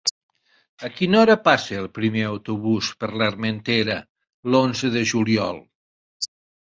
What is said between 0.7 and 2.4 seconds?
A quina hora passa el primer